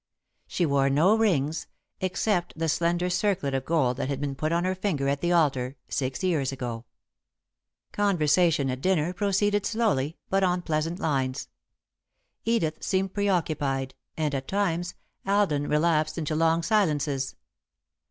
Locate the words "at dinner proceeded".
8.71-9.65